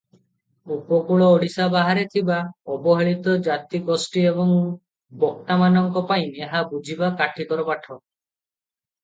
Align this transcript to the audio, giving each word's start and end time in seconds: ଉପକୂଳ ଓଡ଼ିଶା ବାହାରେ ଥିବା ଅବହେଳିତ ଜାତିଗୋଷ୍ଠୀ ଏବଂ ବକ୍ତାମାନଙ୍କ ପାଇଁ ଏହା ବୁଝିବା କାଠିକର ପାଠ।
ଉପକୂଳ 0.75 1.25
ଓଡ଼ିଶା 1.33 1.67
ବାହାରେ 1.75 2.05
ଥିବା 2.13 2.37
ଅବହେଳିତ 2.75 3.35
ଜାତିଗୋଷ୍ଠୀ 3.49 4.25
ଏବଂ 4.31 4.55
ବକ୍ତାମାନଙ୍କ 5.25 6.05
ପାଇଁ 6.15 6.27
ଏହା 6.47 6.65
ବୁଝିବା 6.75 7.13
କାଠିକର 7.23 7.69
ପାଠ। 7.71 7.87